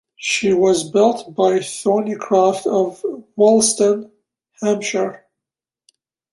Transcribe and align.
She 0.17 0.51
was 0.51 0.89
built 0.89 1.35
by 1.35 1.59
Thornycroft 1.59 2.65
of 2.65 3.05
Woolston, 3.35 4.09
Hampshire. 4.59 5.27